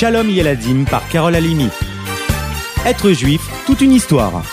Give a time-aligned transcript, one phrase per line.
[0.00, 1.66] Shalom Yeladim par Carole Alimi.
[2.86, 4.44] Être juif, toute une histoire.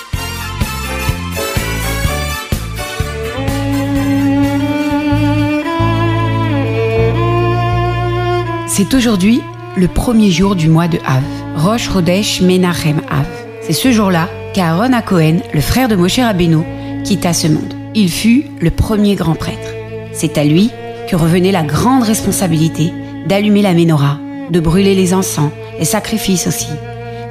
[8.65, 9.39] C'est aujourd'hui
[9.77, 11.21] le premier jour du mois de Av,
[11.57, 13.27] Rosh Chodesh Menachem Av.
[13.61, 16.63] C'est ce jour-là qu'Aaron à Cohen, le frère de Moshe Rabbeinu,
[17.03, 17.75] quitta ce monde.
[17.93, 19.75] Il fut le premier grand prêtre.
[20.11, 20.71] C'est à lui
[21.07, 22.91] que revenait la grande responsabilité
[23.27, 24.17] d'allumer la menorah,
[24.49, 26.67] de brûler les encens, les sacrifices aussi,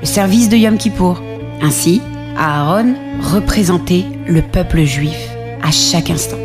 [0.00, 1.23] le service de Yom Kippour.
[1.62, 2.00] Ainsi,
[2.37, 5.28] Aaron représentait le peuple juif
[5.62, 6.38] à chaque instant.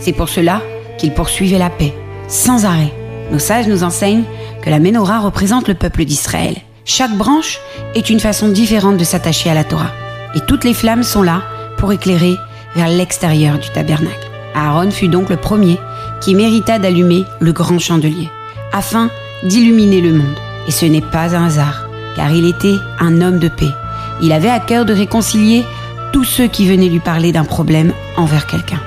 [0.00, 0.62] C'est pour cela
[0.98, 1.94] qu'il poursuivait la paix,
[2.28, 2.92] sans arrêt.
[3.30, 4.24] Nos sages nous enseignent
[4.62, 6.56] que la menorah représente le peuple d'Israël.
[6.84, 7.58] Chaque branche
[7.94, 9.92] est une façon différente de s'attacher à la Torah.
[10.34, 11.42] Et toutes les flammes sont là
[11.76, 12.34] pour éclairer
[12.74, 14.28] vers l'extérieur du tabernacle.
[14.54, 15.78] Aaron fut donc le premier
[16.20, 18.28] qui mérita d'allumer le grand chandelier,
[18.72, 19.10] afin
[19.44, 20.38] d'illuminer le monde.
[20.66, 23.72] Et ce n'est pas un hasard, car il était un homme de paix.
[24.20, 25.64] Il avait à cœur de réconcilier
[26.12, 28.80] tous ceux qui venaient lui parler d'un problème envers quelqu'un.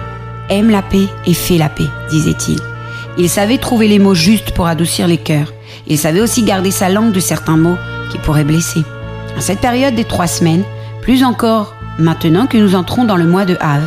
[0.50, 2.60] Aime la paix et fais la paix, disait-il.
[3.18, 5.54] Il savait trouver les mots justes pour adoucir les cœurs.
[5.88, 7.78] Il savait aussi garder sa langue de certains mots
[8.12, 8.84] qui pourraient blesser.
[9.38, 10.64] En cette période des trois semaines,
[11.02, 13.82] plus encore maintenant que nous entrons dans le mois de Av,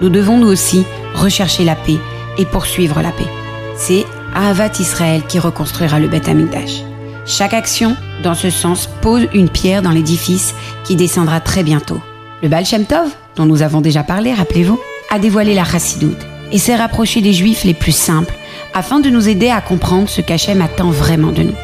[0.00, 0.84] nous devons nous aussi
[1.14, 1.98] rechercher la paix
[2.38, 3.28] et poursuivre la paix.
[3.76, 6.82] C'est Ahavat Israël qui reconstruira le Beth Amikdash.
[7.26, 10.54] Chaque action, dans ce sens, pose une pierre dans l'édifice
[10.84, 12.00] qui descendra très bientôt.
[12.42, 14.78] Le Baal Shem Tov, dont nous avons déjà parlé, rappelez-vous,
[15.10, 18.34] a dévoilé la Chassidoute et s'est rapproché des Juifs les plus simples
[18.74, 21.54] afin de nous aider à comprendre ce qu'Hachem attend vraiment de nous.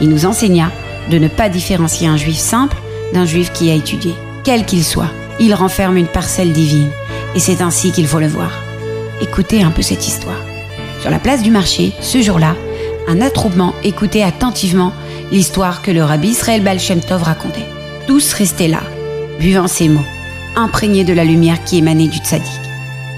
[0.00, 0.70] Il nous enseigna
[1.10, 2.76] de ne pas différencier un Juif simple
[3.12, 4.14] d'un Juif qui a étudié.
[4.44, 6.90] Quel qu'il soit, il renferme une parcelle divine
[7.34, 8.50] et c'est ainsi qu'il faut le voir.
[9.20, 10.47] Écoutez un peu cette histoire.
[11.08, 12.54] Sur la place du marché, ce jour-là,
[13.08, 14.92] un attroupement écoutait attentivement
[15.32, 16.76] l'histoire que le rabbi Israël Baal
[17.08, 17.64] racontait.
[18.06, 18.82] Tous restaient là,
[19.40, 20.04] buvant ces mots,
[20.54, 22.60] imprégnés de la lumière qui émanait du tzaddik.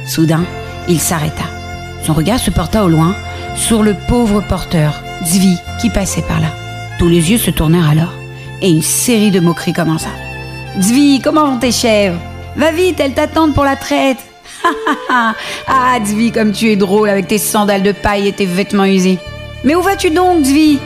[0.07, 0.45] Soudain,
[0.87, 1.43] il s'arrêta.
[2.05, 3.17] Son regard se porta au loin
[3.57, 6.55] sur le pauvre porteur, Zvi, qui passait par là.
[7.01, 8.15] Tous les yeux se tournèrent alors,
[8.63, 10.11] et une série de moqueries commença.
[10.81, 12.21] Zvi, comment vont tes chèvres?
[12.55, 14.30] Va vite, elles t'attendent pour la traite.
[15.09, 19.19] ah, Zvi, comme tu es drôle avec tes sandales de paille et tes vêtements usés.
[19.65, 20.79] Mais où vas-tu donc, Zvi?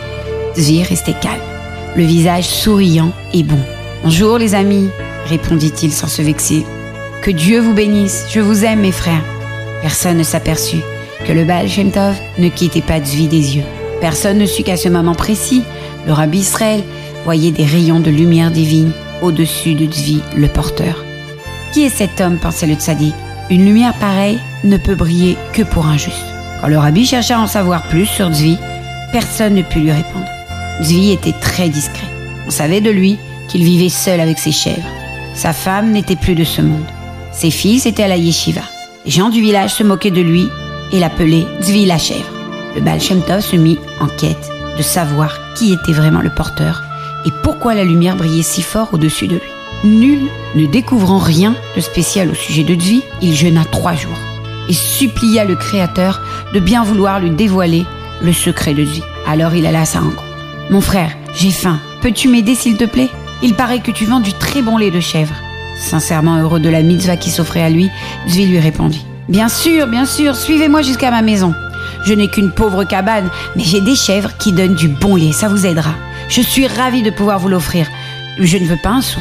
[0.56, 1.40] Zvi restait calme,
[1.96, 3.58] le visage souriant et bon.
[4.02, 4.88] Bonjour, les amis,
[5.26, 6.64] répondit-il sans se vexer.
[7.22, 9.24] Que Dieu vous bénisse, je vous aime, mes frères.
[9.82, 10.82] Personne ne s'aperçut
[11.26, 13.64] que le Baal Shem Tov ne quittait pas Zvi des yeux.
[14.00, 15.62] Personne ne sut qu'à ce moment précis,
[16.06, 16.82] le rabbi Israël
[17.24, 18.92] voyait des rayons de lumière divine
[19.22, 21.04] au-dessus de Zvi, le porteur.
[21.72, 22.38] Qui est cet homme?
[22.38, 23.14] pensait le tzaddik.
[23.50, 26.24] Une lumière pareille ne peut briller que pour un juste.
[26.60, 28.56] Quand le rabbi chercha à en savoir plus sur Zvi,
[29.12, 30.26] personne ne put lui répondre.
[30.82, 32.06] Zvi était très discret.
[32.46, 33.18] On savait de lui
[33.48, 34.88] qu'il vivait seul avec ses chèvres.
[35.34, 36.86] Sa femme n'était plus de ce monde.
[37.32, 38.62] Ses fils étaient à la yeshiva.
[39.04, 40.48] Les gens du village se moquaient de lui
[40.92, 42.30] et l'appelaient Zvi la chèvre.
[42.74, 46.82] Le Baal se mit en quête de savoir qui était vraiment le porteur
[47.26, 49.53] et pourquoi la lumière brillait si fort au-dessus de lui.
[49.84, 54.16] Nul ne découvrant rien de spécial au sujet de Zvi, il jeûna trois jours
[54.66, 56.22] et supplia le Créateur
[56.54, 57.84] de bien vouloir lui dévoiler
[58.22, 59.02] le secret de Zvi.
[59.26, 60.24] Alors il alla à sa rencontre.
[60.70, 61.78] Mon frère, j'ai faim.
[62.00, 63.10] Peux-tu m'aider s'il te plaît?
[63.42, 65.34] Il paraît que tu vends du très bon lait de chèvre.
[65.78, 67.90] Sincèrement heureux de la mitzvah qui s'offrait à lui,
[68.26, 69.04] Zvi lui répondit.
[69.28, 71.52] Bien sûr, bien sûr, suivez-moi jusqu'à ma maison.
[72.06, 75.48] Je n'ai qu'une pauvre cabane, mais j'ai des chèvres qui donnent du bon lait, ça
[75.48, 75.92] vous aidera.
[76.30, 77.86] Je suis ravi de pouvoir vous l'offrir.
[78.38, 79.20] Je ne veux pas un sou.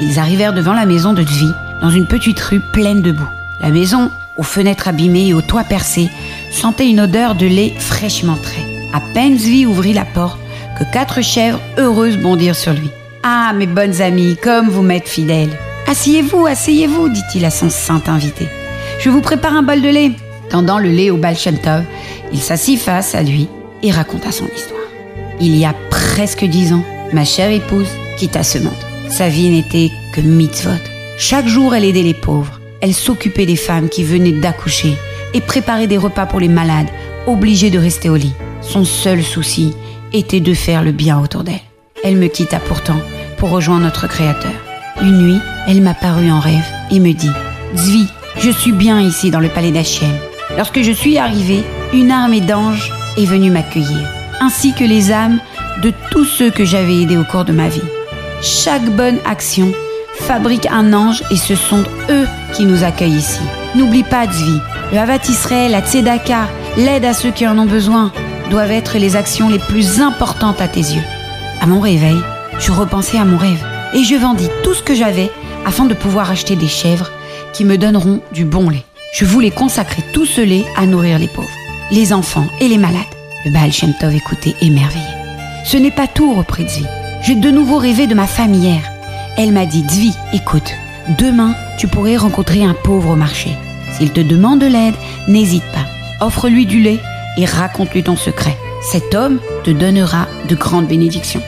[0.00, 1.50] Ils arrivèrent devant la maison de Zvi,
[1.80, 3.28] dans une petite rue pleine de boue.
[3.60, 6.08] La maison, aux fenêtres abîmées et aux toits percés,
[6.50, 8.66] sentait une odeur de lait fraîchement trait.
[8.92, 10.38] À peine Zvi ouvrit la porte
[10.78, 12.90] que quatre chèvres heureuses bondirent sur lui.
[13.22, 15.50] Ah, mes bonnes amies, comme vous m'êtes fidèles.
[15.88, 18.48] Asseyez-vous, asseyez-vous, dit-il à son saint invité.
[19.00, 20.12] Je vous prépare un bol de lait.
[20.50, 21.82] Tendant le lait au Baal Shem Tov,
[22.32, 23.48] il s'assit face à lui
[23.82, 24.80] et raconta son histoire.
[25.40, 28.72] Il y a presque dix ans, ma chère épouse quitta ce monde.
[29.10, 30.70] Sa vie n'était que mitzvot.
[31.16, 32.60] Chaque jour, elle aidait les pauvres.
[32.80, 34.94] Elle s'occupait des femmes qui venaient d'accoucher
[35.34, 36.88] et préparait des repas pour les malades,
[37.26, 38.34] obligés de rester au lit.
[38.60, 39.74] Son seul souci
[40.12, 41.60] était de faire le bien autour d'elle.
[42.04, 43.00] Elle me quitta pourtant
[43.38, 44.52] pour rejoindre notre Créateur.
[45.00, 47.30] Une nuit, elle m'apparut en rêve et me dit
[47.74, 48.06] Zvi,
[48.38, 50.14] je suis bien ici dans le palais d'Hachem.
[50.56, 54.08] Lorsque je suis arrivée, une armée d'anges est venue m'accueillir,
[54.40, 55.40] ainsi que les âmes
[55.82, 57.82] de tous ceux que j'avais aidés au cours de ma vie.
[58.40, 59.72] Chaque bonne action
[60.20, 63.40] fabrique un ange et ce sont eux qui nous accueillent ici.
[63.74, 64.58] N'oublie pas, Zvi,
[64.92, 68.12] le Havat Israël, la Tzedaka, l'aide à ceux qui en ont besoin
[68.50, 71.02] doivent être les actions les plus importantes à tes yeux.
[71.60, 72.16] À mon réveil,
[72.60, 75.30] je repensais à mon rêve et je vendis tout ce que j'avais
[75.66, 77.10] afin de pouvoir acheter des chèvres
[77.52, 78.84] qui me donneront du bon lait.
[79.12, 81.48] Je voulais consacrer tout ce lait à nourrir les pauvres,
[81.90, 83.02] les enfants et les malades.
[83.44, 85.04] Le Baal Shem Tov écoutait émerveillé.
[85.64, 86.84] Ce n'est pas tout, reprit Zvi.
[87.20, 88.80] J'ai de nouveau rêvé de ma femme hier.
[89.36, 90.72] Elle m'a dit, Zvi, écoute,
[91.18, 93.50] demain, tu pourrais rencontrer un pauvre au marché.
[93.92, 94.94] S'il te demande de l'aide,
[95.26, 96.24] n'hésite pas.
[96.24, 97.00] Offre-lui du lait
[97.36, 98.56] et raconte-lui ton secret.
[98.82, 101.42] Cet homme te donnera de grandes bénédictions.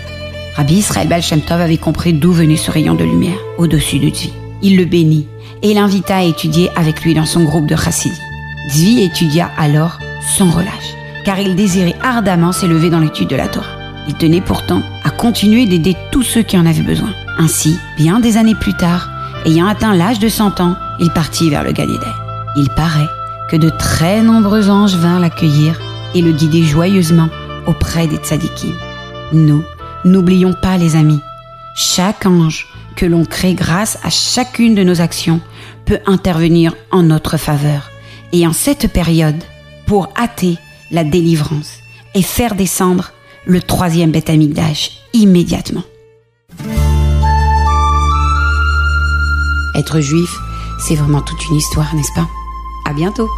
[0.56, 4.32] Rabbi Israël Baal avait compris d'où venait ce rayon de lumière au-dessus de Zvi.
[4.62, 5.26] Il le bénit
[5.62, 8.20] et l'invita à étudier avec lui dans son groupe de Chassidi.
[8.70, 9.98] Zvi étudia alors
[10.36, 10.94] sans relâche,
[11.24, 13.79] car il désirait ardemment s'élever dans l'étude de la Torah.
[14.08, 17.10] Il tenait pourtant à continuer d'aider tous ceux qui en avaient besoin.
[17.38, 19.08] Ainsi, bien des années plus tard,
[19.44, 21.98] ayant atteint l'âge de 100 ans, il partit vers le Galilée.
[22.56, 23.08] Il paraît
[23.50, 25.80] que de très nombreux anges vinrent l'accueillir
[26.14, 27.28] et le guider joyeusement
[27.66, 28.74] auprès des tzadikim.
[29.32, 29.64] Nous,
[30.04, 31.20] n'oublions pas les amis,
[31.74, 32.66] chaque ange
[32.96, 35.40] que l'on crée grâce à chacune de nos actions
[35.84, 37.90] peut intervenir en notre faveur
[38.32, 39.42] et en cette période
[39.86, 40.58] pour hâter
[40.90, 41.78] la délivrance
[42.14, 43.12] et faire descendre
[43.50, 45.82] le troisième bête amigdash immédiatement.
[49.74, 50.30] Être juif,
[50.78, 52.28] c'est vraiment toute une histoire, n'est-ce pas?
[52.86, 53.28] À bientôt